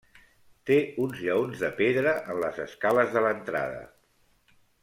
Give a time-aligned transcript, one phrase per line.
[0.69, 3.89] Té uns lleons de pedra en les escales de l'entrada.